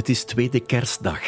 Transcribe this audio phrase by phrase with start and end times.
[0.00, 1.20] Het is tweede kerstdag.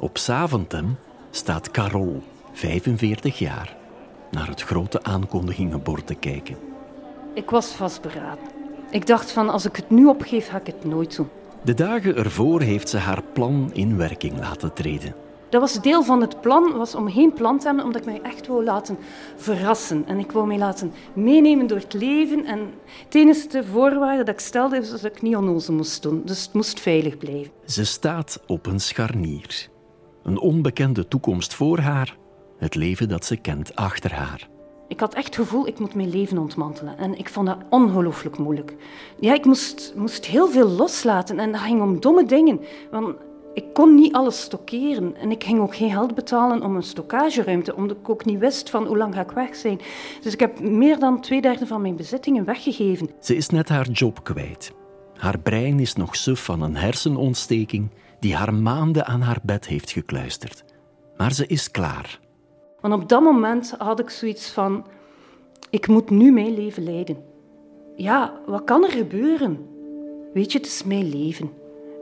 [0.00, 0.96] Op Zaventem
[1.30, 3.76] staat Carol, 45 jaar,
[4.30, 6.56] naar het grote aankondigingenbord te kijken.
[7.34, 8.44] Ik was vastberaden.
[8.90, 11.28] Ik dacht van, als ik het nu opgeef, ga ik het nooit doen.
[11.62, 15.14] De dagen ervoor heeft ze haar plan in werking laten treden.
[15.50, 18.20] Dat was deel van het plan, was om geen plan te hebben, omdat ik mij
[18.22, 18.98] echt wou laten
[19.36, 20.06] verrassen.
[20.06, 22.44] En ik wou mij laten meenemen door het leven.
[22.44, 22.58] En
[23.04, 26.22] het enige voorwaarde dat ik stelde, is dat ik niet onnozel moest doen.
[26.24, 27.52] Dus het moest veilig blijven.
[27.64, 29.68] Ze staat op een scharnier.
[30.22, 32.16] Een onbekende toekomst voor haar,
[32.58, 34.48] het leven dat ze kent achter haar.
[34.88, 36.98] Ik had echt het gevoel, ik moet mijn leven ontmantelen.
[36.98, 38.74] En ik vond dat ongelooflijk moeilijk.
[39.20, 42.60] Ja, ik moest, moest heel veel loslaten en dat ging om domme dingen.
[42.90, 43.14] Want
[43.54, 47.76] ik kon niet alles stockeren en ik ging ook geen geld betalen om een stockageruimte,
[47.76, 49.80] omdat ik ook niet wist van hoe lang ga ik weg zijn.
[50.22, 53.10] Dus ik heb meer dan twee derde van mijn bezittingen weggegeven.
[53.20, 54.72] Ze is net haar job kwijt.
[55.14, 57.90] Haar brein is nog suf van een hersenontsteking
[58.20, 60.64] die haar maanden aan haar bed heeft gekluisterd.
[61.16, 62.20] Maar ze is klaar.
[62.80, 64.86] Want op dat moment had ik zoiets van:
[65.70, 67.16] ik moet nu mijn leven leiden.
[67.96, 69.66] Ja, wat kan er gebeuren?
[70.32, 71.50] Weet je, het is mijn leven.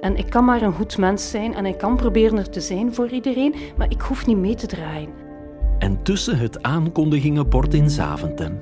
[0.00, 2.94] En ik kan maar een goed mens zijn en ik kan proberen er te zijn
[2.94, 5.08] voor iedereen, maar ik hoef niet mee te draaien.
[5.78, 8.60] En tussen het aankondigingenbord in Zaventem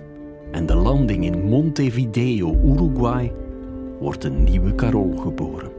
[0.50, 3.32] en de landing in Montevideo, Uruguay,
[4.00, 5.70] wordt een nieuwe Carol geboren.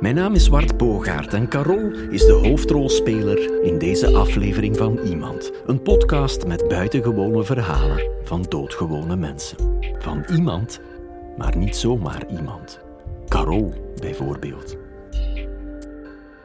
[0.00, 5.52] Mijn naam is Wart Bogaert en Carol is de hoofdrolspeler in deze aflevering van Iemand.
[5.66, 9.56] Een podcast met buitengewone verhalen van doodgewone mensen.
[9.98, 10.80] Van iemand,
[11.36, 12.80] maar niet zomaar iemand.
[13.28, 14.76] Carol bijvoorbeeld.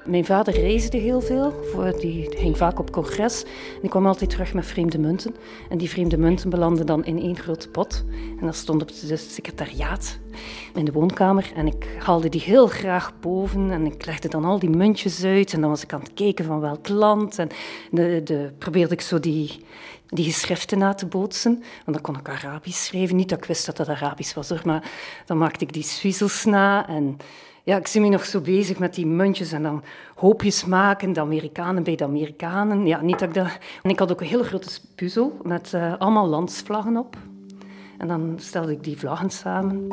[0.05, 1.53] Mijn vader reisde heel veel,
[1.99, 3.43] die ging vaak op congres.
[3.43, 5.35] En die kwam altijd terug met vreemde munten.
[5.69, 8.03] En die vreemde munten belanden dan in één grote pot.
[8.39, 10.19] En dat stond op het secretariaat
[10.73, 11.51] in de woonkamer.
[11.55, 15.53] En ik haalde die heel graag boven en ik legde dan al die muntjes uit.
[15.53, 17.39] En dan was ik aan het kijken van welk land.
[17.39, 17.49] En
[17.91, 19.59] de, de, probeerde ik zo die,
[20.11, 21.51] die geschriften na te bootsen.
[21.85, 23.15] Want dan kon ik Arabisch schrijven.
[23.15, 24.91] Niet dat ik wist dat dat Arabisch was, hoor, maar
[25.25, 26.87] dan maakte ik die zwiezels na.
[26.87, 27.17] En
[27.63, 29.83] ja, ik zie me nog zo bezig met die muntjes en dan
[30.15, 32.87] hoopjes maken, de Amerikanen bij de Amerikanen.
[32.87, 33.79] Ja, niet dat ik.
[33.83, 37.17] En ik had ook een hele grote puzzel met uh, allemaal landsvlaggen op.
[37.97, 39.87] En dan stelde ik die vlaggen samen.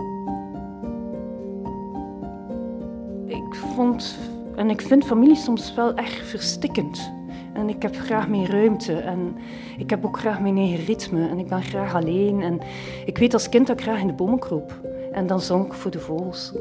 [3.26, 4.18] Ik vond
[4.56, 7.17] en ik vind familie soms wel echt verstikkend.
[7.58, 9.36] En ik heb graag meer ruimte en
[9.78, 12.42] ik heb ook graag mijn eigen ritme en ik ben graag alleen.
[12.42, 12.60] En
[13.06, 14.80] ik weet als kind dat ik graag in de bomen kroop.
[15.12, 16.52] En dan zong ik voor de vogels.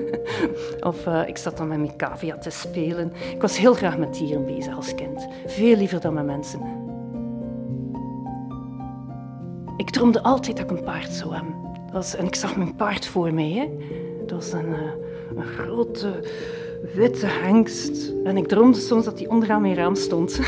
[0.90, 3.12] of uh, ik zat dan met mijn cavia te spelen.
[3.34, 5.26] Ik was heel graag met dieren bezig als kind.
[5.46, 6.60] Veel liever dan met mensen.
[9.76, 11.54] Ik droomde altijd dat ik een paard zou hebben.
[11.84, 13.50] Dat was, en ik zag mijn paard voor mij.
[13.50, 13.68] Hè.
[14.26, 16.22] Dat was een, uh, een grote
[16.94, 18.12] witte hengst.
[18.24, 20.40] En ik droomde soms dat hij onderaan mijn raam stond.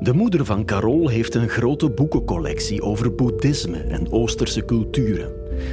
[0.00, 5.32] De moeder van Carol heeft een grote boekencollectie over boeddhisme en Oosterse culturen.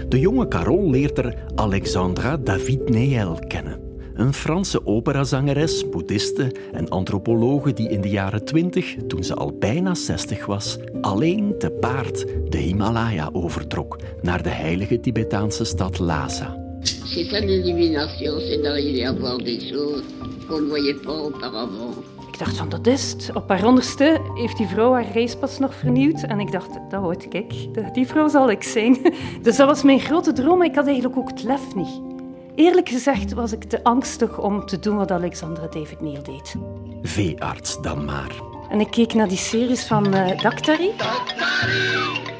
[0.09, 3.79] De jonge Carol leert er Alexandra David Neel kennen.
[4.13, 9.93] Een Franse operazangeres, boeddhiste en antropologe die in de jaren twintig, toen ze al bijna
[9.93, 16.62] 60 was, alleen te paard de Himalaya overtrok naar de heilige Tibetaanse stad Lhasa.
[16.83, 20.03] C'est ça l'illumination, c'est d'arriver à voir des choses
[20.47, 21.93] qu'on ne voyait pas auparavant.
[22.31, 23.31] Ik dacht van, dat is het.
[23.33, 26.23] Op haar honderdste heeft die vrouw haar reispas nog vernieuwd.
[26.23, 27.53] En ik dacht, dat word ik.
[27.93, 28.97] Die vrouw zal ik zijn.
[29.41, 32.01] Dus dat was mijn grote droom, maar ik had eigenlijk ook het lef niet.
[32.55, 36.55] Eerlijk gezegd was ik te angstig om te doen wat Alexandra David Neil deed.
[37.01, 38.31] Veearts dan maar.
[38.73, 40.91] En ik keek naar die series van uh, Daktari.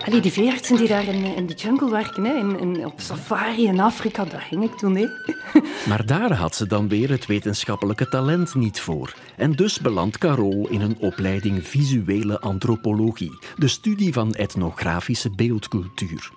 [0.06, 3.66] Allee, die veeartsen die daar in, in de jungle werken, hè, in, in, op safari
[3.66, 4.96] in Afrika, daar ging ik toen.
[4.96, 5.08] Hè.
[5.90, 9.14] Maar daar had ze dan weer het wetenschappelijke talent niet voor.
[9.36, 16.32] En dus belandt Carol in een opleiding visuele antropologie, de studie van etnografische beeldcultuur.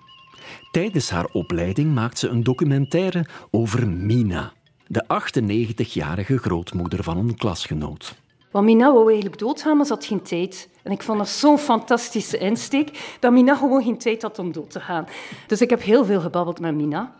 [0.70, 4.52] Tijdens haar opleiding maakt ze een documentaire over Mina,
[4.86, 8.16] de 98-jarige grootmoeder van een klasgenoot.
[8.56, 10.68] Want Mina wou eigenlijk doodgaan, maar ze had geen tijd.
[10.82, 14.70] En ik vond dat zo'n fantastische insteek, dat Mina gewoon geen tijd had om dood
[14.70, 15.06] te gaan.
[15.46, 17.12] Dus ik heb heel veel gebabbeld met Mina.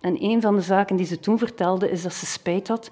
[0.00, 2.90] En een van de zaken die ze toen vertelde, is dat ze spijt had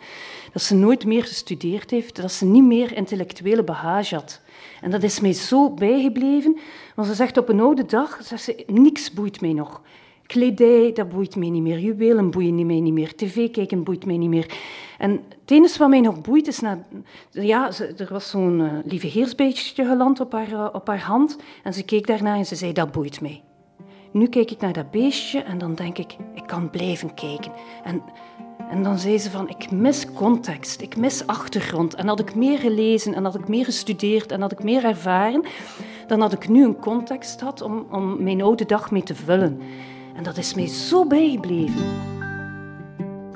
[0.52, 4.40] dat ze nooit meer gestudeerd heeft, dat ze niet meer intellectuele bagage had.
[4.80, 6.58] En dat is mij zo bijgebleven,
[6.94, 9.80] want ze zegt op een oude dag, zegt ze, niks boeit mij nog.
[10.30, 11.78] Kledij, dat boeit mij niet meer.
[11.78, 13.14] Juwelen boeien mij niet meer.
[13.14, 14.58] TV kijken boeit mij niet meer.
[14.98, 16.60] En het enige wat mij nog boeit is...
[17.30, 21.36] Ja, er was zo'n uh, lieve heersbeestje geland op haar, uh, op haar hand.
[21.62, 23.42] En ze keek daarna en ze zei, dat boeit mij.
[24.12, 27.52] Nu kijk ik naar dat beestje en dan denk ik, ik kan blijven kijken.
[27.84, 28.02] En,
[28.70, 31.94] en dan zei ze van, ik mis context, ik mis achtergrond.
[31.94, 35.42] En had ik meer gelezen en had ik meer gestudeerd en had ik meer ervaren,
[36.06, 39.60] dan had ik nu een context gehad om, om mijn oude dag mee te vullen.
[40.20, 41.84] En dat is mij zo bijgebleven.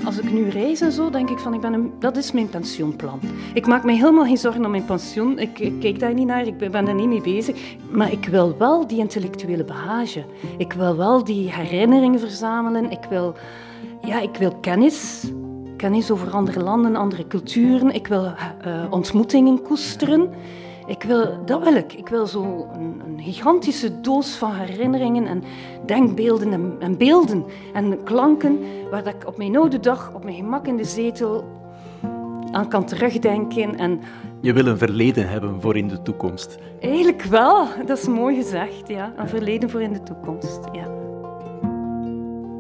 [0.05, 2.49] Als ik nu reis en zo, denk ik van, ik ben een, dat is mijn
[2.49, 3.21] pensioenplan.
[3.55, 5.39] Ik maak me helemaal geen zorgen om mijn pensioen.
[5.39, 7.77] Ik, kijk daar niet naar, ik ben, ben er niet mee bezig.
[7.91, 10.25] Maar ik wil wel die intellectuele bagage.
[10.59, 12.91] Ik wil wel die herinneringen verzamelen.
[12.91, 13.35] Ik wil,
[14.01, 15.31] ja, ik wil kennis.
[15.77, 17.95] Kennis over andere landen, andere culturen.
[17.95, 18.33] Ik wil uh,
[18.91, 20.31] ontmoetingen koesteren.
[20.87, 21.93] Ik wil, dat wil ik.
[21.93, 25.43] Ik wil zo een, een gigantische doos van herinneringen en
[25.87, 28.59] denkbeelden en, en, beelden en klanken,
[28.91, 31.45] waar dat ik op mijn oude dag, op mijn gemak in de zetel,
[32.51, 33.79] aan kan terugdenken.
[33.79, 34.01] En
[34.41, 36.59] je wil een verleden hebben voor in de toekomst.
[36.81, 39.13] Eigenlijk wel, dat is mooi gezegd, ja.
[39.17, 41.03] Een verleden voor in de toekomst, ja.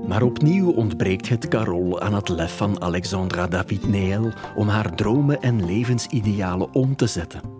[0.06, 5.42] Maar opnieuw ontbreekt het Carol aan het lef van Alexandra David Neel om haar dromen
[5.42, 7.53] en levensidealen om te zetten.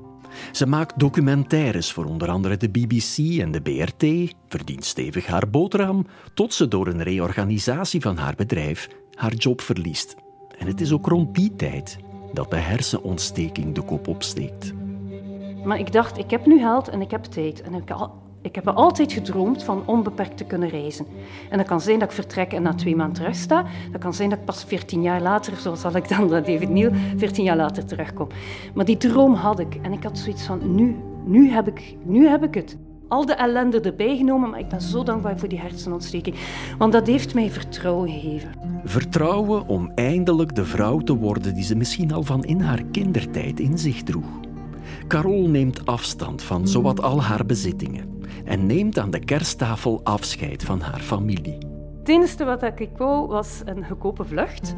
[0.52, 6.06] Ze maakt documentaires voor onder andere de BBC en de BRT, verdient stevig haar boterham,
[6.34, 10.16] tot ze door een reorganisatie van haar bedrijf haar job verliest.
[10.58, 11.98] En het is ook rond die tijd
[12.32, 14.72] dat de hersenontsteking de kop opsteekt.
[15.64, 17.62] Maar ik dacht, ik heb nu geld en ik heb tijd.
[17.62, 17.88] En ik
[18.44, 21.06] ik heb altijd gedroomd van onbeperkt te kunnen reizen.
[21.50, 23.64] En dat kan zijn dat ik vertrek en na twee maanden terug sta.
[23.92, 27.56] Dat kan zijn dat ik pas veertien jaar later, zoals Alexandra David Neal, veertien jaar
[27.56, 28.28] later terugkom.
[28.74, 29.78] Maar die droom had ik.
[29.82, 32.76] En ik had zoiets van, nu, nu heb ik, nu heb ik het.
[33.08, 36.36] Al de ellende erbij genomen, maar ik ben zo dankbaar voor die hersenontsteking.
[36.78, 38.50] Want dat heeft mij vertrouwen gegeven.
[38.84, 43.60] Vertrouwen om eindelijk de vrouw te worden die ze misschien al van in haar kindertijd
[43.60, 44.44] in zich droeg.
[45.08, 50.80] Carol neemt afstand van zowat al haar bezittingen en neemt aan de kersttafel afscheid van
[50.80, 51.73] haar familie.
[52.04, 54.74] Het enige wat ik wou was een goedkope vlucht.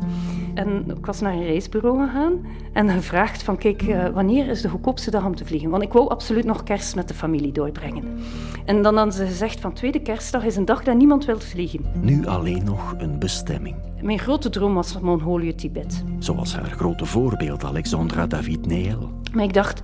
[0.55, 4.69] En ik was naar een reisbureau gegaan en gevraagd van kijk, eh, wanneer is de
[4.69, 5.71] goedkoopste dag om te vliegen?
[5.71, 8.05] Want ik wou absoluut nog kerst met de familie doorbrengen.
[8.65, 11.85] En dan hadden ze gezegd van tweede kerstdag is een dag dat niemand wil vliegen.
[12.01, 13.77] Nu alleen nog een bestemming.
[14.03, 16.05] Mijn grote droom was Mongolië-Tibet.
[16.19, 19.11] Zoals haar grote voorbeeld Alexandra David Neel.
[19.33, 19.81] Maar ik dacht,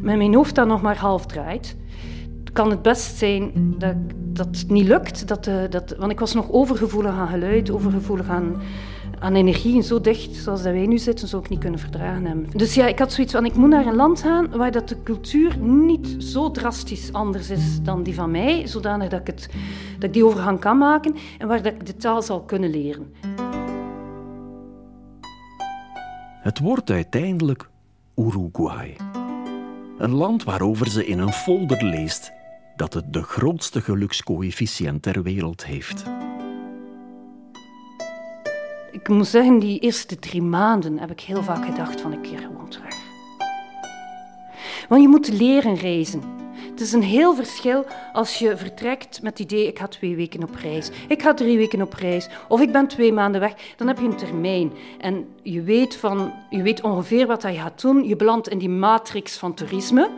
[0.00, 1.76] met mijn hoofd dat nog maar half draait
[2.56, 3.94] kan het best zijn dat,
[4.32, 5.28] dat het niet lukt.
[5.28, 8.56] Dat, dat, want ik was nog overgevoelig aan geluid, overgevoelig aan,
[9.18, 9.76] aan energie.
[9.76, 12.46] En zo dicht zoals dat wij nu zitten, zou ik niet kunnen verdragen hebben.
[12.50, 15.02] Dus ja, ik had zoiets van, ik moet naar een land gaan waar dat de
[15.02, 18.66] cultuur niet zo drastisch anders is dan die van mij.
[18.66, 19.48] Zodanig dat ik, het,
[19.98, 23.14] dat die overgang kan maken en waar dat ik de taal zal kunnen leren.
[26.42, 27.68] Het wordt uiteindelijk
[28.16, 28.96] Uruguay.
[29.98, 32.35] Een land waarover ze in een folder leest
[32.76, 36.04] dat het de grootste gelukscoëfficiënt ter wereld heeft.
[38.90, 42.38] Ik moet zeggen, die eerste drie maanden heb ik heel vaak gedacht van ik keer
[42.38, 42.94] gewoon terug.
[44.88, 46.22] Want je moet leren reizen.
[46.70, 50.42] Het is een heel verschil als je vertrekt met het idee, ik ga twee weken
[50.42, 50.90] op reis.
[51.08, 52.28] Ik ga drie weken op reis.
[52.48, 53.54] Of ik ben twee maanden weg.
[53.76, 54.72] Dan heb je een termijn.
[54.98, 58.08] En je weet, van, je weet ongeveer wat je gaat doen.
[58.08, 60.10] Je belandt in die matrix van toerisme.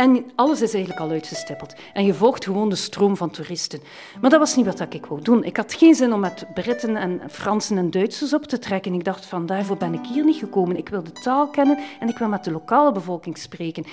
[0.00, 1.74] En alles is eigenlijk al uitgestippeld.
[1.92, 3.80] En je volgt gewoon de stroom van toeristen.
[4.20, 5.44] Maar dat was niet wat ik wou doen.
[5.44, 8.94] Ik had geen zin om met Britten en Fransen en Duitsers op te trekken.
[8.94, 10.76] Ik dacht van, daarvoor ben ik hier niet gekomen.
[10.76, 13.84] Ik wil de taal kennen en ik wil met de lokale bevolking spreken.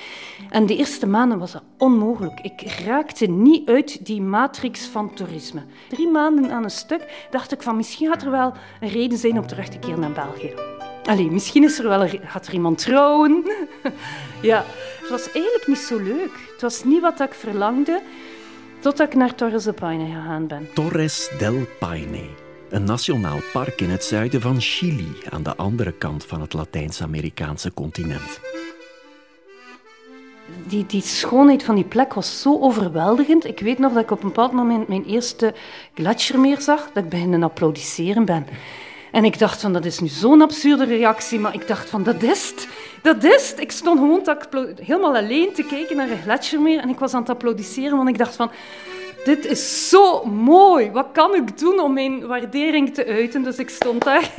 [0.50, 2.40] En de eerste maanden was dat onmogelijk.
[2.40, 5.62] Ik raakte niet uit die matrix van toerisme.
[5.90, 9.38] Drie maanden aan een stuk dacht ik van, misschien had er wel een reden zijn
[9.38, 10.77] om terug te keren naar België.
[11.08, 13.44] Allee, misschien is er wel, gaat er iemand trouwen.
[14.42, 14.66] ja,
[15.00, 16.32] het was eigenlijk niet zo leuk.
[16.52, 18.02] Het was niet wat ik verlangde,
[18.80, 20.70] totdat ik naar Torres del Paine gegaan ben.
[20.74, 22.24] Torres del Paine,
[22.70, 27.74] een nationaal park in het zuiden van Chili, aan de andere kant van het Latijns-Amerikaanse
[27.74, 28.40] continent.
[30.68, 33.46] Die, die schoonheid van die plek was zo overweldigend.
[33.46, 35.54] Ik weet nog dat ik op een bepaald moment mijn eerste
[35.94, 38.48] gletsjermeer zag, dat ik beginnen applaudisseren ben.
[39.12, 42.24] En ik dacht van, dat is nu zo'n absurde reactie, maar ik dacht van, dat
[42.24, 42.68] is het.
[43.02, 43.54] Dat is.
[43.58, 44.22] Ik stond gewoon
[44.82, 48.18] helemaal alleen te kijken naar een gletsjermeer en ik was aan het applaudisseren, want ik
[48.18, 48.52] dacht van,
[49.24, 50.92] dit is zo mooi.
[50.92, 53.44] Wat kan ik doen om mijn waardering te uiten?
[53.44, 54.30] Dus ik stond daar.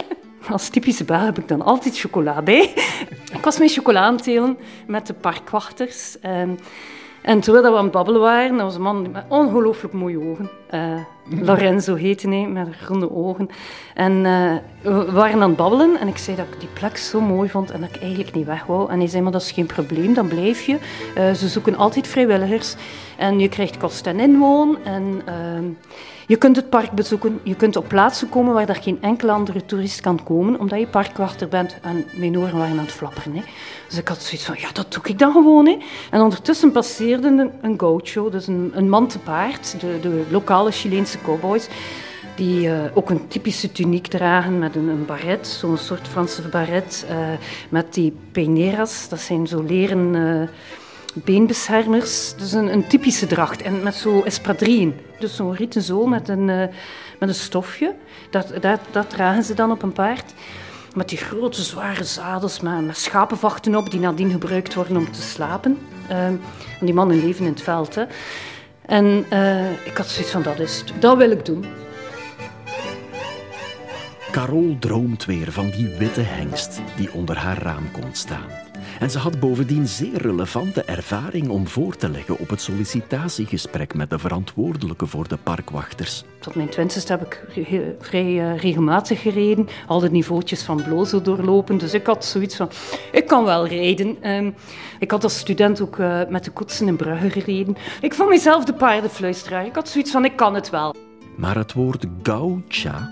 [0.50, 2.74] Als typische Belg heb ik dan altijd chocola bij.
[3.38, 6.20] Ik was mijn chocola aan het met de parkwachters.
[6.20, 6.58] En,
[7.22, 10.50] en terwijl we aan het babbelen waren, was een man met ongelooflijk mooie ogen.
[10.74, 10.94] Uh,
[11.40, 13.48] Lorenzo heette hij, met groene ogen.
[13.94, 14.52] En uh,
[14.82, 17.70] we waren aan het babbelen en ik zei dat ik die plek zo mooi vond
[17.70, 18.90] en dat ik eigenlijk niet weg wou.
[18.90, 20.78] En hij zei, maar dat is geen probleem, dan blijf je.
[21.18, 22.74] Uh, ze zoeken altijd vrijwilligers
[23.16, 24.78] en je krijgt kost en inwoon.
[24.84, 25.64] En ehm,
[26.26, 29.64] je kunt het park bezoeken, je kunt op plaatsen komen waar er geen enkele andere
[29.64, 31.76] toerist kan komen, omdat je parkwachter bent.
[31.82, 33.34] En mijn oren waren aan het flapperen.
[33.34, 33.42] Hè.
[33.88, 35.66] Dus ik had zoiets van, ja, dat doe ik dan gewoon.
[35.66, 35.78] Hè.
[36.10, 40.24] En ondertussen passeerde een, een gaucho, dus een, een man te paard, de, de
[40.62, 41.68] lokale Chileense cowboys,
[42.34, 47.06] die uh, ook een typische tuniek dragen met een, een baret, zo'n soort Franse baret,
[47.10, 47.16] uh,
[47.68, 50.14] met die peineras, dat zijn zo leren...
[50.14, 50.48] Uh,
[51.14, 52.34] beenbeschermers.
[52.36, 53.62] Dus een, een, typische dracht.
[53.62, 54.92] En met zo'n espadrille.
[55.18, 57.94] Dus zo'n rieten met een, met een stofje.
[58.30, 60.34] Dat, dat, dat dragen ze dan op een paard.
[60.94, 65.78] Met die grote zware zadels met, schapenvachten op, die nadien gebruikt worden om te slapen.
[66.10, 66.28] Uh,
[66.80, 67.94] die mannen leven in het veld.
[67.94, 68.04] Hè.
[68.86, 70.92] En uh, ik had zoiets van, dat is het.
[71.00, 71.64] Dat wil ik doen.
[74.30, 78.71] Carol droomt weer van die witte hengst die onder haar raam komt staan.
[79.02, 84.10] En ze had bovendien zeer relevante ervaring om voor te leggen op het sollicitatiegesprek met
[84.10, 86.24] de verantwoordelijke voor de parkwachters.
[86.40, 87.44] Tot mijn twintigste heb ik
[88.00, 91.78] vrij uh, regelmatig gereden, al de niveautjes van blozo doorlopen.
[91.78, 92.70] Dus ik had zoiets van,
[93.12, 94.30] ik kan wel rijden.
[94.30, 94.54] Um,
[94.98, 97.76] ik had als student ook uh, met de koetsen in Brugge gereden.
[98.00, 99.66] Ik vond mezelf de paardenfluisteraar.
[99.66, 100.94] Ik had zoiets van, ik kan het wel.
[101.36, 103.10] Maar het woord gaucha,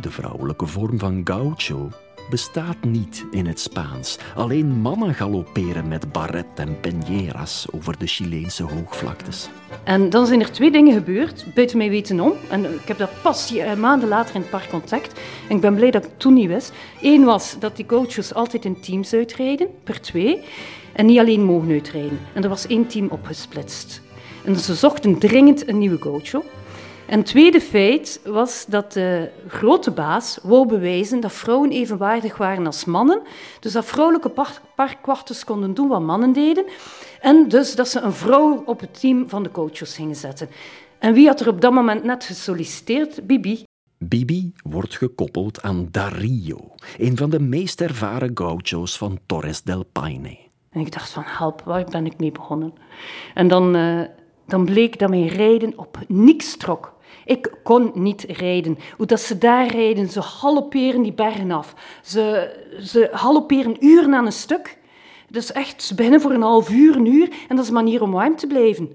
[0.00, 1.88] de vrouwelijke vorm van gaucho,
[2.30, 4.18] bestaat niet in het Spaans.
[4.34, 9.48] Alleen mannen galopperen met barret en peñeras over de Chileense hoogvlaktes.
[9.84, 12.32] En dan zijn er twee dingen gebeurd, buiten mij weten om.
[12.50, 15.20] En ik heb dat pas maanden later in het park ontdekt.
[15.48, 16.72] En ik ben blij dat ik toen niet wist.
[17.00, 20.42] Eén was dat die coaches altijd in teams uitrijden, per twee.
[20.92, 22.18] En niet alleen mogen uitrijden.
[22.32, 24.02] En er was één team opgesplitst.
[24.44, 26.44] En ze zochten dringend een nieuwe gaucho.
[27.10, 32.84] Een tweede feit was dat de grote baas wou bewijzen dat vrouwen evenwaardig waren als
[32.84, 33.22] mannen.
[33.60, 34.32] Dus dat vrouwelijke
[34.74, 36.64] parkwachters konden doen wat mannen deden.
[37.20, 40.48] En dus dat ze een vrouw op het team van de coaches gingen zetten.
[40.98, 43.26] En wie had er op dat moment net gesolliciteerd?
[43.26, 43.64] Bibi.
[43.98, 50.38] Bibi wordt gekoppeld aan Dario, een van de meest ervaren gauchos van Torres del Paine.
[50.70, 52.72] En ik dacht van, help, waar ben ik mee begonnen?
[53.34, 54.02] En dan, uh,
[54.46, 56.98] dan bleek dat mijn rijden op niks trok.
[57.30, 58.78] Ik kon niet rijden.
[58.96, 61.74] Hoe ze daar rijden, ze halopperen die bergen af.
[62.02, 62.50] Ze,
[62.82, 64.78] ze halopperen uren aan een stuk.
[65.28, 67.28] Dus echt, ze beginnen voor een half uur, een uur.
[67.48, 68.92] En dat is een manier om warm te blijven.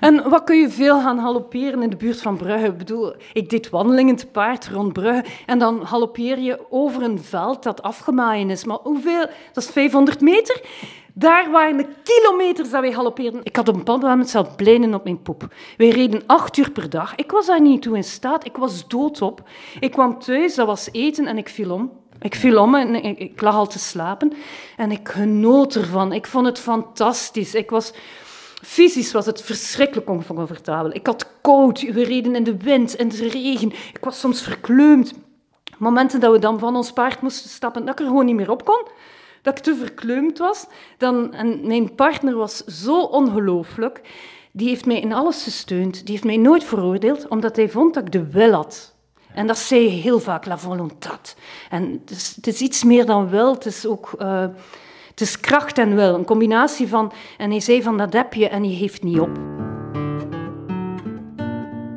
[0.00, 2.66] En wat kun je veel gaan halopperen in de buurt van Brugge?
[2.66, 7.20] Ik bedoel, ik deed wandelingen te paard rond Brugge en dan haloppeer je over een
[7.22, 8.64] veld dat afgemaaien is.
[8.64, 9.26] Maar hoeveel?
[9.52, 10.60] Dat is 500 meter.
[11.18, 13.40] Daar waren de kilometers dat wij galoppeerden.
[13.42, 15.54] Ik had een bepaald moment zelf blijnen op mijn poep.
[15.76, 17.14] Wij reden acht uur per dag.
[17.14, 18.44] Ik was daar niet toe in staat.
[18.44, 19.42] Ik was doodop.
[19.80, 21.92] Ik kwam thuis, dat was eten en ik viel om.
[22.20, 24.32] Ik viel om en ik, ik lag al te slapen.
[24.76, 26.12] En ik genoot ervan.
[26.12, 27.54] Ik vond het fantastisch.
[27.54, 27.92] Ik was...
[28.62, 30.94] Fysisch was het verschrikkelijk oncomfortabel.
[30.94, 33.72] Ik had koud, we reden in de wind, in de regen.
[33.72, 35.12] Ik was soms verkleumd.
[35.78, 38.50] Momenten dat we dan van ons paard moesten stappen, dat ik er gewoon niet meer
[38.50, 38.86] op kon
[39.46, 40.66] dat ik te verkleumd was.
[40.98, 44.00] Dan, en mijn partner was zo ongelooflijk.
[44.52, 45.94] Die heeft mij in alles gesteund.
[45.94, 48.94] Die heeft mij nooit veroordeeld, omdat hij vond dat ik de wil had.
[49.34, 51.36] En dat zei heel vaak, la volontat.
[51.70, 54.12] En het is, het is iets meer dan wil, het is ook...
[54.18, 54.46] Uh,
[55.10, 57.12] het is kracht en wil, een combinatie van...
[57.38, 59.38] En hij zei van, dat heb je en je geeft niet op.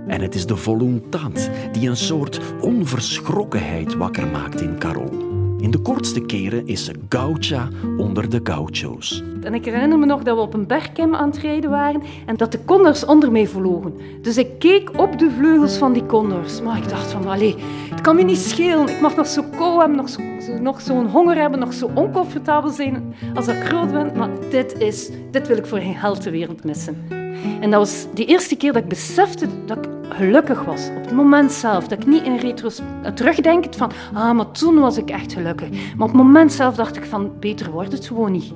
[0.07, 5.28] En het is de volontat die een soort onverschrokkenheid wakker maakt in Carol.
[5.59, 9.23] In de kortste keren is ze gaucha onder de gauchos.
[9.41, 12.37] En ik herinner me nog dat we op een bergkem aan het rijden waren en
[12.37, 13.93] dat de condors onder mij vlogen.
[14.21, 16.61] Dus ik keek op de vleugels van die condors.
[16.61, 17.55] Maar ik dacht van, allee,
[17.89, 18.87] het kan me niet schelen.
[18.87, 20.21] Ik mag nog zo kou hebben, nog, zo,
[20.61, 24.11] nog zo'n honger hebben, nog zo oncomfortabel zijn als ik groot ben.
[24.17, 27.18] Maar dit is, dit wil ik voor geen held ter wereld missen.
[27.59, 30.89] En dat was de eerste keer dat ik besefte dat ik gelukkig was.
[30.97, 31.87] Op het moment zelf.
[31.87, 32.69] Dat ik niet in retro
[33.13, 35.69] terugdenk van, ah, maar toen was ik echt gelukkig.
[35.69, 38.53] Maar op het moment zelf dacht ik van, beter wordt het gewoon niet.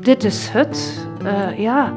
[0.00, 1.06] Dit is het.
[1.22, 1.94] Uh, ja.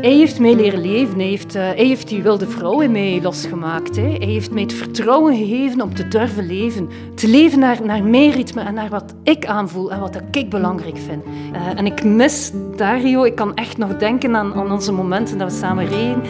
[0.00, 1.18] Hij heeft mij leren leven.
[1.18, 3.96] Hij heeft, uh, hij heeft die wilde vrouw in mij losgemaakt.
[3.96, 4.02] Hè.
[4.02, 6.88] Hij heeft mij het vertrouwen gegeven om te durven leven.
[7.14, 10.98] Te leven naar, naar mijn ritme en naar wat ik aanvoel en wat ik belangrijk
[10.98, 11.24] vind.
[11.24, 13.24] Uh, en ik mis Dario.
[13.24, 16.22] Ik kan echt nog denken aan, aan onze momenten dat we samen reden.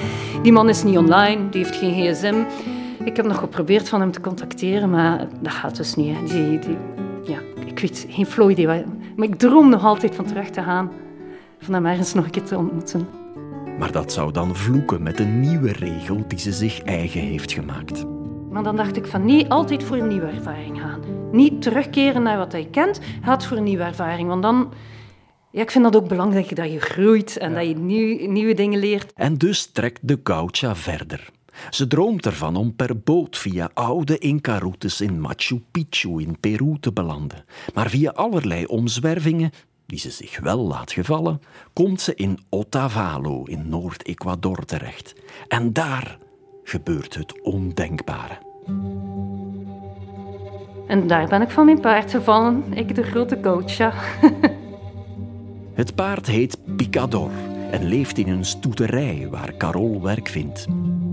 [0.42, 2.34] Die man is niet online, die heeft geen gsm.
[3.04, 6.30] Ik heb nog geprobeerd van hem te contacteren, maar dat gaat dus niet.
[6.30, 6.76] Die, die,
[7.24, 8.66] ja, ik weet geen flow idee.
[9.16, 10.90] Maar ik droom nog altijd van terug te gaan.
[11.58, 13.25] Van hem ergens nog een keer te ontmoeten.
[13.78, 18.04] Maar dat zou dan vloeken met een nieuwe regel die ze zich eigen heeft gemaakt.
[18.50, 21.00] Maar dan dacht ik van niet altijd voor een nieuwe ervaring gaan.
[21.32, 24.28] Niet terugkeren naar wat hij kent, gaat voor een nieuwe ervaring.
[24.28, 24.72] Want dan,
[25.50, 28.78] ja, ik vind dat ook belangrijk dat je groeit en dat je nieuw, nieuwe dingen
[28.78, 29.12] leert.
[29.14, 31.30] En dus trekt de gaucha verder.
[31.70, 36.92] Ze droomt ervan om per boot via oude Inca-routes in Machu Picchu in Peru te
[36.92, 37.44] belanden.
[37.74, 39.50] Maar via allerlei omzwervingen,
[39.86, 41.40] die ze zich wel laat gevallen,
[41.72, 45.14] komt ze in Otavalo in Noord-Ecuador terecht.
[45.48, 46.18] En daar
[46.64, 48.38] gebeurt het ondenkbare.
[50.86, 53.92] En daar ben ik van mijn paard gevallen, ik de grote gaucha.
[55.74, 57.30] Het paard heet Picador
[57.70, 60.66] en leeft in een stoeterij waar Carol werk vindt.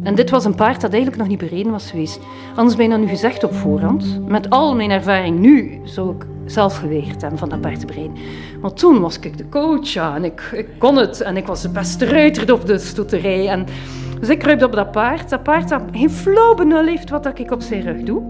[0.04, 2.20] En dit was een paard dat eigenlijk nog niet bereden was geweest.
[2.56, 4.28] Anders ben je nu gezegd op voorhand.
[4.28, 8.18] Met al mijn ervaring nu zou ik zelf geweigerd hebben van dat paard te bereden.
[8.64, 11.22] Maar toen was ik de coach ja, en ik, ik kon het.
[11.22, 13.48] En ik was de beste ruiter op de stoeterij.
[13.48, 13.66] En
[14.20, 15.30] dus ik kruipte op dat paard.
[15.30, 18.22] Dat paard dat geen flauw benul heeft wat ik op zijn rug doe.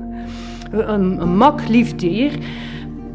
[0.72, 2.32] Een, mak lief dier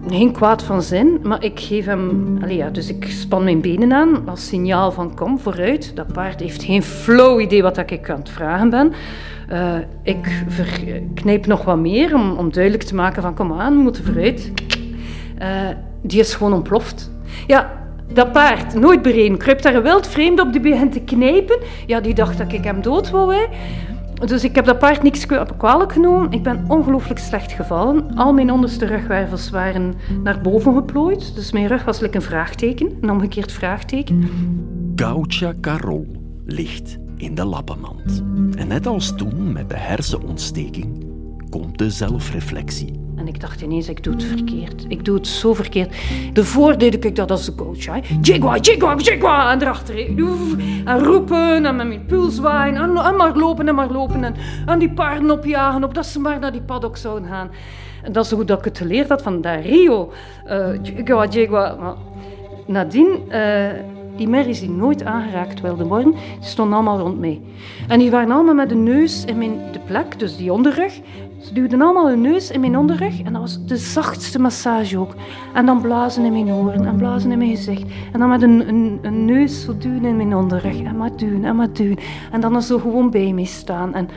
[0.09, 2.39] geen kwaad van zin, maar ik geef hem...
[2.43, 5.97] Allee, ja, dus ik span mijn benen aan als signaal van kom, vooruit.
[5.97, 8.93] Dat paard heeft geen flow idee wat ik aan het vragen ben.
[9.53, 10.45] Uh, ik
[11.15, 14.53] knijp nog wat meer om, om duidelijk te maken van kom aan, we moeten vooruit.
[15.43, 15.69] Uh,
[16.02, 17.11] die is gewoon ontploft.
[17.47, 17.73] Ja,
[18.12, 21.59] dat paard, nooit bereden, kruipt daar een wild vreemde op, die begint te knijpen.
[21.87, 23.35] Ja, die dacht dat ik hem dood wou.
[24.25, 25.26] Dus ik heb dat paard niks
[25.57, 26.33] kwalijk genomen.
[26.33, 28.17] Ik ben ongelooflijk slecht gevallen.
[28.17, 31.35] Al mijn onderste rugwervels waren naar boven geplooid.
[31.35, 34.31] Dus mijn rug was like een vraagteken, een omgekeerd vraagteken.
[34.97, 36.07] Gaucha Carol
[36.47, 38.23] ligt in de lappenmand.
[38.57, 41.07] En net als toen met de hersenontsteking
[41.50, 43.08] komt de zelfreflectie.
[43.19, 44.85] En ik dacht ineens, ik doe het verkeerd.
[44.89, 45.97] Ik doe het zo verkeerd.
[46.33, 47.85] Daarvoor deed ik dat als de coach.
[48.21, 49.53] Jigwa, jigwa, jigwa.
[49.53, 50.07] En erachter.
[50.85, 52.39] En roepen en met mijn puls.
[52.39, 54.35] En, maar lopen en maar lopen.
[54.67, 57.51] En, die paarden opjagen, op dat ze maar naar die paddock zouden gaan.
[58.03, 60.13] En dat is hoe dat ik het geleerd had van Dario.
[60.47, 61.77] Uh, jigwa, jigwa.
[61.81, 61.95] Maar
[62.67, 63.09] nadien...
[63.31, 63.69] Uh,
[64.19, 67.41] die merries die nooit aangeraakt wilden worden, die stonden allemaal rond mij.
[67.89, 71.01] En die waren allemaal met de neus in mijn, de plek, dus die onderrug,
[71.40, 75.15] ze duwden allemaal hun neus in mijn onderrug en dat was de zachtste massage ook.
[75.54, 77.82] En dan blazen in mijn oren en blazen in mijn gezicht.
[78.13, 80.82] En dan met een, een, een neus zo duwen in mijn onderrug.
[80.82, 81.99] En maar duwen en maar duwen.
[82.32, 83.95] En dan zo gewoon bij mij staan.
[83.95, 84.08] En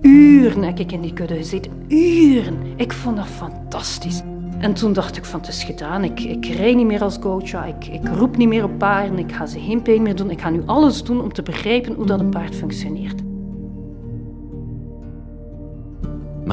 [0.00, 1.72] uren heb ik in die kudde gezeten.
[1.88, 2.56] Uren.
[2.76, 4.22] Ik vond dat fantastisch.
[4.58, 6.04] En toen dacht ik van het is gedaan.
[6.04, 7.66] Ik, ik rij niet meer als coach.
[7.66, 9.18] Ik, ik roep niet meer op paarden.
[9.18, 10.30] Ik ga ze geen pijn meer doen.
[10.30, 13.25] Ik ga nu alles doen om te begrijpen hoe dat een paard functioneert.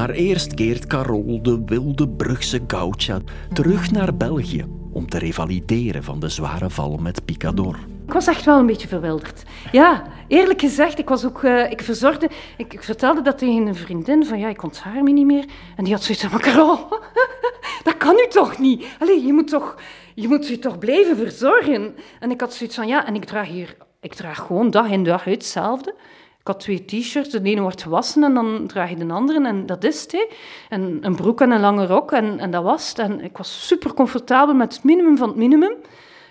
[0.04, 3.18] Maar eerst keert Carol de wilde Brugse gaucha
[3.52, 7.78] terug naar België om te revalideren van de zware val met Picador.
[8.06, 9.42] Ik was echt wel een beetje verwilderd.
[9.72, 14.26] Ja, eerlijk gezegd, ik was ook, uh, ik verzorgde, ik, vertelde dat tegen een vriendin
[14.26, 15.44] van ja, ik onthaar me niet meer.
[15.76, 16.78] En die had zoiets van, Carol,
[17.84, 18.86] dat kan u toch niet?
[18.98, 19.76] Allee, je moet toch,
[20.14, 21.94] je moet je toch blijven verzorgen.
[22.20, 25.04] En ik had zoiets van ja, en ik draag hier, ik draag gewoon dag in
[25.04, 25.94] dag uit hetzelfde.
[26.44, 29.66] Ik had twee t-shirts, de ene wordt gewassen en dan draag je de andere en
[29.66, 30.26] dat is het.
[30.68, 32.98] En een broek en een lange rok en, en dat was het.
[32.98, 35.74] En ik was super comfortabel met het minimum van het minimum.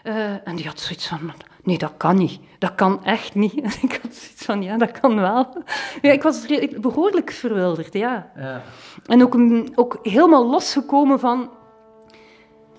[0.04, 2.40] Uh, en die had zoiets van, nee, dat kan niet.
[2.58, 3.62] Dat kan echt niet.
[3.62, 5.64] En ik had zoiets van, ja, dat kan wel.
[6.02, 6.46] Ja, ik was
[6.80, 8.32] behoorlijk verwilderd, ja.
[8.36, 8.62] ja.
[9.06, 9.38] En ook,
[9.76, 11.50] ook helemaal losgekomen van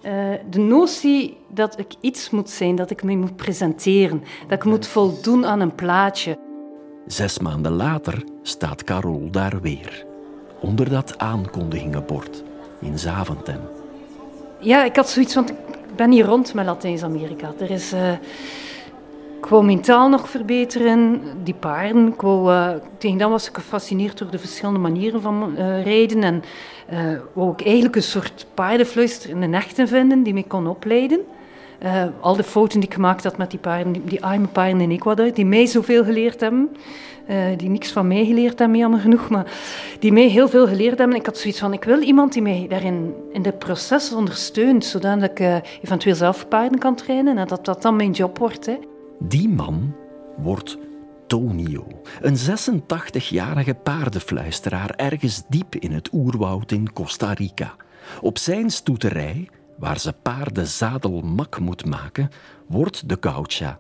[0.03, 0.13] uh,
[0.51, 4.87] de notie dat ik iets moet zijn, dat ik me moet presenteren, dat ik moet
[4.87, 6.39] voldoen aan een plaatje.
[7.07, 10.07] Zes maanden later staat Carol daar weer,
[10.61, 12.43] onder dat aankondigingenbord
[12.81, 13.61] in Zaventem.
[14.59, 15.57] Ja, ik had zoiets, want ik
[15.97, 17.53] ben hier rond met Latijns-Amerika.
[17.59, 17.93] Er is...
[17.93, 18.13] Uh,
[19.39, 22.09] ik wou mijn taal nog verbeteren, die paarden.
[22.09, 26.23] Ik wou, uh, tegen dan was ik gefascineerd door de verschillende manieren van uh, rijden.
[26.23, 26.43] En
[27.33, 31.21] wou ik eigenlijk een soort paardenfluister in de echte vinden die me kon opleiden.
[31.85, 34.91] Uh, al de fouten die ik gemaakt had met die paarden, die arme paarden in
[34.91, 36.77] Ecuador, die mij zoveel geleerd hebben.
[37.29, 39.53] Uh, die niks van mij geleerd hebben, jammer genoeg, maar
[39.99, 41.17] die mij heel veel geleerd hebben.
[41.17, 45.23] Ik had zoiets van, ik wil iemand die mij daarin in het proces ondersteunt, zodat
[45.23, 48.67] ik uh, eventueel zelf paarden kan trainen en dat dat dan mijn job wordt.
[48.67, 48.79] Hè.
[49.19, 49.95] Die man
[50.37, 50.79] wordt
[51.27, 51.87] Tonio,
[52.21, 57.75] een 86-jarige paardenfluisteraar ergens diep in het oerwoud in Costa Rica.
[58.21, 60.67] Op zijn stoeterij waar ze paarden
[61.25, 62.31] mak moet maken,
[62.67, 63.79] wordt de gaucha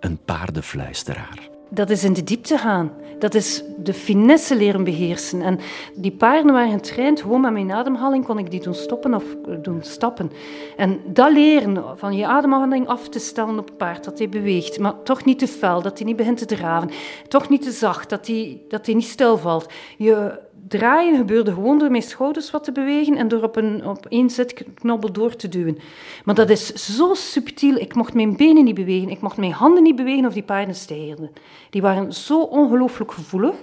[0.00, 1.48] een paardenfluisteraar.
[1.68, 2.92] dat is in de diepte gaan.
[3.18, 5.42] Dat is de finesse leren beheersen.
[5.42, 5.58] En
[5.94, 9.24] die paarden waren getraind, gewoon met mijn ademhaling kon ik die doen stoppen of
[9.62, 10.32] doen stappen.
[10.76, 14.78] En dat leren, van je ademhaling af te stellen op het paard, dat hij beweegt,
[14.78, 16.90] maar toch niet te fel, dat hij niet begint te draven,
[17.28, 19.72] toch niet te zacht, dat hij, dat hij niet stilvalt.
[19.98, 24.06] Je draaien gebeurde gewoon door mijn schouders wat te bewegen en door op, een, op
[24.06, 25.78] één zitknobbel door te duwen.
[26.24, 27.76] Maar dat is zo subtiel.
[27.76, 30.74] Ik mocht mijn benen niet bewegen, ik mocht mijn handen niet bewegen of die paarden
[30.74, 31.32] stijgerden.
[31.70, 33.54] Die waren zo ongelooflijk gevoelig.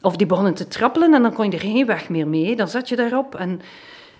[0.00, 2.56] Of die begonnen te trappelen en dan kon je er geen weg meer mee.
[2.56, 3.60] Dan zat je daarop en...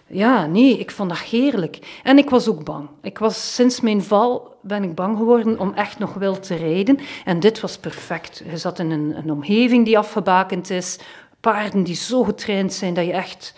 [0.07, 2.01] Ja, nee, ik vond dat heerlijk.
[2.03, 2.88] En ik was ook bang.
[3.03, 6.99] Ik was, sinds mijn val ben ik bang geworden om echt nog wild te rijden.
[7.25, 8.43] En dit was perfect.
[8.51, 10.99] Je zat in een, een omgeving die afgebakend is,
[11.42, 13.55] paarden die zo getraind zijn dat je echt...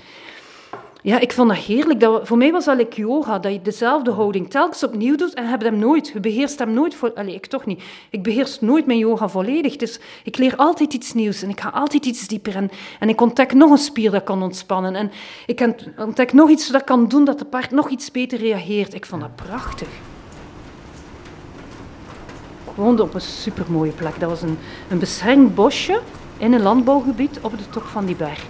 [1.02, 2.00] Ja, ik vond dat heerlijk.
[2.00, 5.48] Dat, voor mij was dat yoga, dat je dezelfde houding telkens opnieuw doet en je
[5.48, 6.08] hebt hem nooit.
[6.08, 6.94] Je beheerst hem nooit.
[6.94, 7.82] Voor, ik toch niet.
[8.10, 9.76] Ik beheers nooit mijn yoga volledig.
[9.76, 12.56] Dus ik leer altijd iets nieuws en ik ga altijd iets dieper.
[12.56, 12.70] En,
[13.00, 14.94] en ik ontdek nog een spier dat kan ontspannen.
[14.94, 15.10] En
[15.46, 18.94] ik ontdek nog iets dat kan doen dat de paard nog iets beter reageert.
[18.94, 19.88] Ik vond dat prachtig.
[22.64, 24.20] Ik woonde op een supermooie plek.
[24.20, 26.00] Dat was een, een beschermd bosje
[26.38, 28.46] in een landbouwgebied op de top van die berg.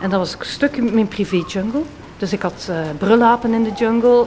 [0.00, 1.82] En dat was een stuk mijn privé-jungle.
[2.16, 4.26] Dus ik had uh, brullapen in de jungle.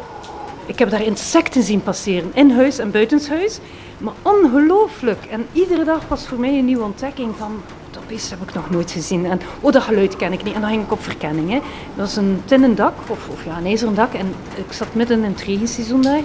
[0.66, 3.60] Ik heb daar insecten zien passeren, in huis en buitenshuis.
[3.98, 5.26] Maar ongelooflijk.
[5.26, 7.62] En iedere dag was voor mij een nieuwe ontdekking van...
[7.92, 9.26] Dat beest heb ik nog nooit gezien.
[9.26, 10.54] En oh, dat geluid ken ik niet.
[10.54, 11.52] En dan ging ik op verkenning.
[11.52, 11.62] Dat
[11.96, 14.14] was een tinnen dak, of, of ja, een ijzeren dak.
[14.14, 16.22] En ik zat midden in het regenseizoen daar.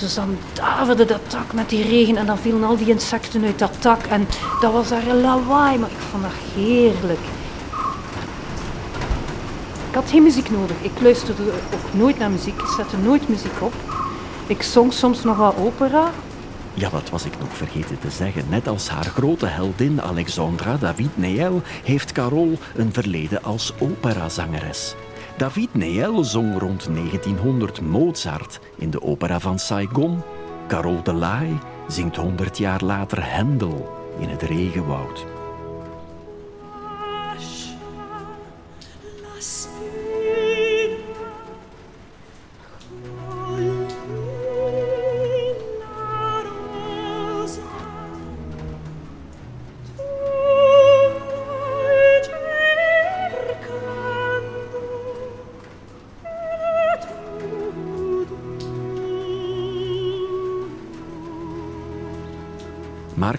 [0.00, 3.58] Dus dan daverde dat tak met die regen en dan vielen al die insecten uit
[3.58, 4.02] dat tak.
[4.06, 4.28] En
[4.60, 7.20] dat was daar een lawaai, maar ik vond dat heerlijk.
[9.88, 10.76] Ik had geen muziek nodig.
[10.80, 11.42] Ik luisterde
[11.74, 12.60] ook nooit naar muziek.
[12.60, 13.72] Ik zette nooit muziek op.
[14.46, 16.10] Ik zong soms nog wat opera.
[16.74, 18.44] Ja, wat was ik nog vergeten te zeggen?
[18.48, 24.94] Net als haar grote heldin Alexandra David Neel heeft Carole een verleden als operazangeres.
[25.40, 30.22] David Neel zong rond 1900 Mozart in de opera van Saigon.
[30.68, 35.39] Carole Delay zingt 100 jaar later Hendel in het regenwoud.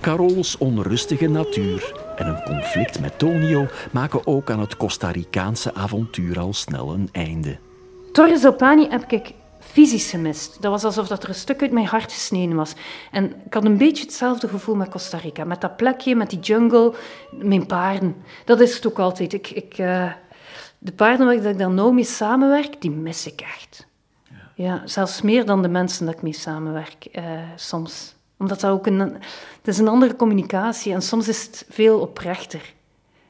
[0.01, 6.39] Carols onrustige natuur en een conflict met Tonio maken ook aan het Costa Ricaanse avontuur
[6.39, 7.57] al snel een einde.
[8.11, 10.61] Torres Paine heb ik fysisch gemist.
[10.61, 12.73] Dat was alsof dat er een stuk uit mijn hart gesneden was.
[13.11, 15.43] En ik had een beetje hetzelfde gevoel met Costa Rica.
[15.43, 16.93] Met dat plekje, met die jungle,
[17.31, 18.15] mijn paarden.
[18.45, 19.33] Dat is het ook altijd.
[19.33, 20.11] Ik, ik, uh,
[20.77, 23.87] de paarden waar ik dan nou mee samenwerk, die mis ik echt.
[24.29, 24.35] Ja.
[24.55, 27.23] ja zelfs meer dan de mensen dat ik mee samenwerk, uh,
[27.55, 31.99] soms omdat dat ook een, het is een andere communicatie en soms is het veel
[31.99, 32.73] oprechter.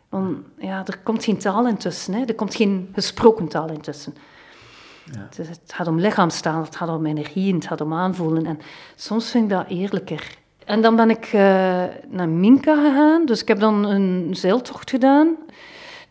[0.10, 2.26] Want ja, er komt geen taal intussen, hè.
[2.26, 4.16] er komt geen gesproken taal intussen.
[5.06, 5.20] Ja.
[5.20, 8.46] Het, het, gaat om lichaamstaal, het gaat om energie, het gaat om aanvoelen.
[8.46, 8.60] En
[8.96, 10.38] soms vind ik dat eerlijker.
[10.66, 11.42] En dan ben ik uh,
[12.08, 15.36] naar Minka gegaan, dus ik heb dan een zeiltocht gedaan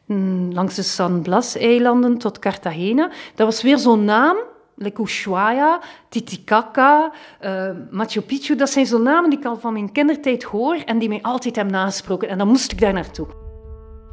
[0.04, 3.10] mm, langs de San Blas-eilanden tot Cartagena.
[3.34, 4.36] Dat was weer zo'n naam
[4.80, 7.12] like Ushuaia, Titicaca,
[7.44, 8.56] uh, Machu Picchu.
[8.56, 11.56] Dat zijn zo'n namen die ik al van mijn kindertijd hoor en die mij altijd
[11.56, 12.28] hebben nagesproken.
[12.28, 13.26] En dan moest ik daar naartoe.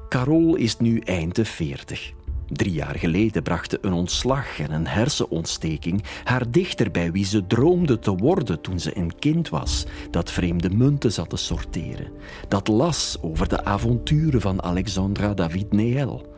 [0.10, 2.14] Carol is nu eind de veertig.
[2.48, 8.00] Drie jaar geleden brachten een ontslag en een hersenontsteking haar dichter bij wie ze droomde
[8.00, 12.12] te worden toen ze een kind was, dat vreemde munten zat te sorteren,
[12.48, 16.36] dat las over de avonturen van Alexandra David Neel.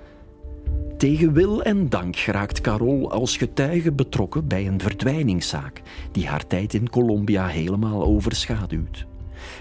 [0.97, 6.73] Tegen wil en dank geraakt Carol als getuige betrokken bij een verdwijningszaak die haar tijd
[6.73, 9.05] in Colombia helemaal overschaduwt.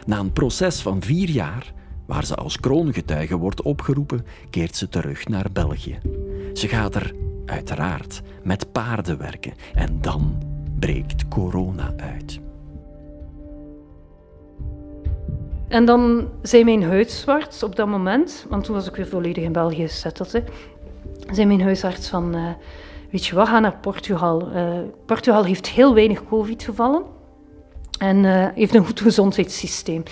[0.07, 1.73] Na een proces van vier jaar,
[2.07, 5.99] waar ze als kroongetuige wordt opgeroepen, keert ze terug naar België.
[6.53, 7.15] Ze gaat er,
[7.47, 10.43] uiteraard, met paarden werken en dan
[10.79, 12.41] breekt corona uit.
[15.69, 19.45] En dan zei mijn huid zwart op dat moment, want toen was ik weer volledig
[19.45, 20.35] in België gezetteld
[21.31, 22.51] zei mijn huisarts van, uh,
[23.11, 24.49] weet je wat, ga naar Portugal.
[24.55, 27.03] Uh, Portugal heeft heel weinig covid-gevallen
[27.99, 30.03] en uh, heeft een goed gezondheidssysteem.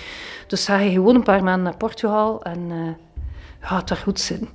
[0.47, 2.97] Dus ga je gewoon een paar maanden naar Portugal en
[3.61, 4.49] gaat daar goed zitten.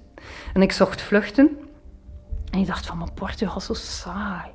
[0.54, 1.58] En ik zocht vluchten.
[2.52, 4.50] En ik dacht van, maar Portugal, zo saai.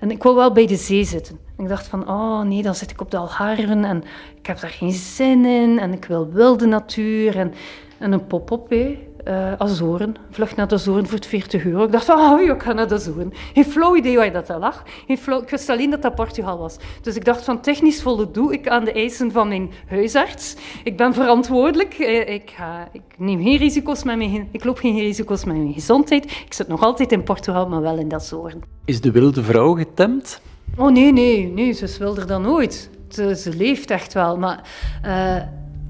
[0.00, 1.38] En ik wil wel bij de zee zitten.
[1.56, 4.04] En ik dacht van, oh nee, dan zit ik op de Algarven en
[4.36, 5.78] ik heb daar geen zin in.
[5.78, 7.54] En ik wil wilde natuur en,
[7.98, 8.96] en een pop-up,
[9.28, 10.14] uh, Azoren.
[10.30, 11.84] Vlucht naar de Azoren voor 40 euro.
[11.84, 13.32] Ik dacht, oh, ik ga naar de Azoren.
[13.54, 14.82] Geen flauw idee waar dat lag.
[15.06, 16.76] Geen flauw, ik wist alleen dat dat Portugal was.
[17.02, 20.56] Dus ik dacht van, technisch voldoe ik aan de eisen van mijn huisarts.
[20.84, 21.94] Ik ben verantwoordelijk.
[21.94, 25.72] Eh, ik, ga, ik neem geen risico's met mijn, ik loop geen risico's met mijn
[25.72, 26.24] gezondheid.
[26.24, 28.60] Ik zit nog altijd in Portugal, maar wel in de Azoren.
[28.84, 30.40] Is de wilde vrouw getemd?
[30.76, 32.90] Oh nee, nee, nee, ze is wilder dan ooit.
[33.08, 34.68] Ze, ze leeft echt wel, maar
[35.06, 35.36] uh,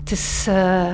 [0.01, 0.47] het is...
[0.49, 0.93] Uh,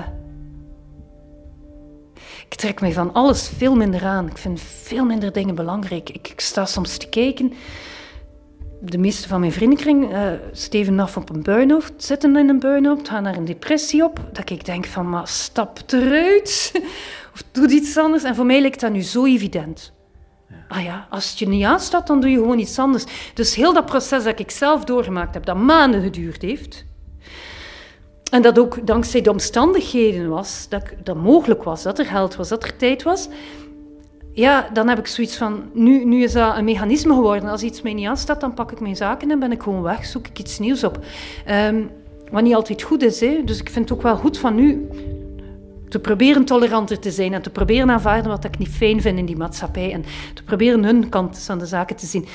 [2.48, 4.26] ik trek mij van alles veel minder aan.
[4.26, 6.10] Ik vind veel minder dingen belangrijk.
[6.10, 7.52] Ik, ik sta soms te kijken.
[8.80, 13.08] De meeste van mijn vriendenkring uh, steven af op een burn-out, zitten in een burn-out,
[13.08, 14.20] gaan naar een depressie op.
[14.32, 16.72] Dat ik denk van, maar stap eruit.
[17.34, 18.22] of doe iets anders.
[18.22, 19.92] En voor mij lijkt dat nu zo evident.
[20.68, 23.04] Ah ja, als het je niet aanstaat, dan doe je gewoon iets anders.
[23.34, 26.84] Dus heel dat proces dat ik zelf doorgemaakt heb, dat maanden geduurd heeft,
[28.30, 32.48] en dat ook dankzij de omstandigheden was, dat dat mogelijk was, dat er geld was,
[32.48, 33.28] dat er tijd was.
[34.32, 37.48] Ja, dan heb ik zoiets van, nu, nu is dat een mechanisme geworden.
[37.48, 40.06] Als iets mij niet aanstaat, dan pak ik mijn zaken en ben ik gewoon weg,
[40.06, 40.98] zoek ik iets nieuws op.
[41.50, 41.90] Um,
[42.30, 43.42] wat niet altijd goed is, hè.
[43.44, 44.88] dus ik vind het ook wel goed van nu
[45.88, 49.26] te proberen toleranter te zijn en te proberen aanvaarden wat ik niet fijn vind in
[49.26, 52.26] die maatschappij en te proberen hun kant van de zaken te zien.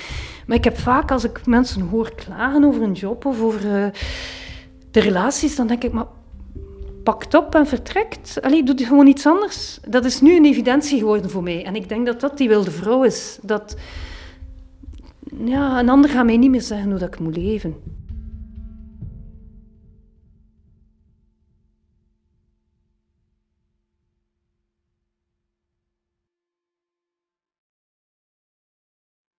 [0.47, 3.65] Maar ik heb vaak, als ik mensen hoor klagen over een job of over...
[3.65, 3.85] Uh,
[4.93, 6.07] de relaties, dan denk ik, maar
[7.03, 8.41] pakt op en vertrekt.
[8.41, 9.79] Allee, doe gewoon iets anders.
[9.87, 11.65] Dat is nu een evidentie geworden voor mij.
[11.65, 13.39] En ik denk dat dat die wilde vrouw is.
[13.41, 13.75] Dat
[15.45, 17.75] ja, een ander gaat mij niet meer zeggen hoe dat ik moet leven.